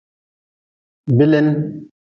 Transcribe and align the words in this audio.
Bilin. 1.07 1.47